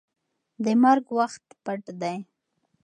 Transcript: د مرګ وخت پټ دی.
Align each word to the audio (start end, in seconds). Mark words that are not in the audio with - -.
د 0.63 0.65
مرګ 0.83 1.05
وخت 1.19 1.45
پټ 1.63 1.81
دی. 2.01 2.17